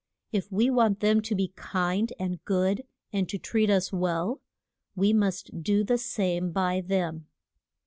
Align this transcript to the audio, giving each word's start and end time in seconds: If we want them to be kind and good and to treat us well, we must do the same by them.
If 0.31 0.51
we 0.51 0.71
want 0.71 0.99
them 0.99 1.21
to 1.21 1.35
be 1.35 1.49
kind 1.55 2.11
and 2.17 2.43
good 2.43 2.85
and 3.13 3.29
to 3.29 3.37
treat 3.37 3.69
us 3.69 3.93
well, 3.93 4.41
we 4.95 5.13
must 5.13 5.61
do 5.61 5.83
the 5.83 5.99
same 5.99 6.51
by 6.51 6.81
them. 6.83 7.27